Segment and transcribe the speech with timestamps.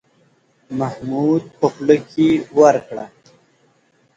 [0.79, 2.27] محمود په خوله کې
[2.59, 3.05] ورکړه.